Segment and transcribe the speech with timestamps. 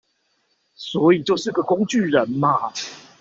[0.73, 2.73] 所以就是個工具人嘛